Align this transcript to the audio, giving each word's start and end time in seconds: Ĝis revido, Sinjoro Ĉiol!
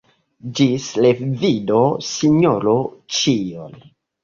Ĝis 0.59 0.87
revido, 1.07 1.83
Sinjoro 2.09 2.77
Ĉiol! 3.21 3.81